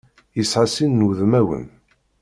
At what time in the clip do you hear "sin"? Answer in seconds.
0.67-0.91